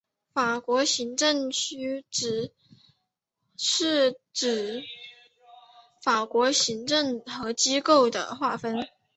[0.33, 2.57] 法国行政区划
[3.55, 4.81] 是指
[6.01, 8.83] 法国的行政和机构的划分。